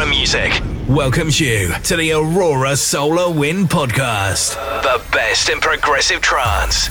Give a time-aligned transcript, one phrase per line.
[0.00, 4.54] Aurora Music welcomes you to the Aurora Solar Wind Podcast.
[4.82, 6.88] The best in progressive trance.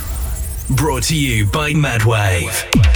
[0.69, 2.88] Brought to you by Madwave.